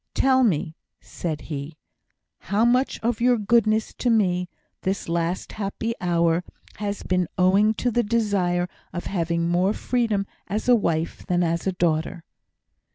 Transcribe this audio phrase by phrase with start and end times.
[0.15, 1.77] "Tell me," said he,
[2.39, 4.49] "how much of your goodness to me,
[4.81, 6.43] this last happy hour,
[6.77, 11.67] has been owing to the desire of having more freedom as a wife than as
[11.67, 12.23] a daughter?"